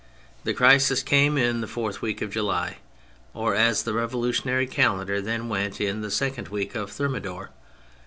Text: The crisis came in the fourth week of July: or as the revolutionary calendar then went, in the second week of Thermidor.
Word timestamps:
The 0.45 0.55
crisis 0.55 1.03
came 1.03 1.37
in 1.37 1.61
the 1.61 1.67
fourth 1.67 2.01
week 2.01 2.23
of 2.23 2.31
July: 2.31 2.77
or 3.35 3.53
as 3.53 3.83
the 3.83 3.93
revolutionary 3.93 4.65
calendar 4.65 5.21
then 5.21 5.47
went, 5.47 5.79
in 5.79 6.01
the 6.01 6.09
second 6.09 6.47
week 6.47 6.73
of 6.73 6.91
Thermidor. 6.91 7.51